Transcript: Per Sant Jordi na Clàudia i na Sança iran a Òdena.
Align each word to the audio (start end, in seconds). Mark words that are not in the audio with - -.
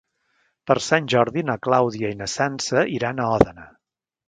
Per 0.71 0.77
Sant 0.85 1.09
Jordi 1.15 1.43
na 1.51 1.57
Clàudia 1.67 2.11
i 2.15 2.19
na 2.23 2.31
Sança 2.39 2.87
iran 2.97 3.25
a 3.27 3.31
Òdena. 3.37 3.71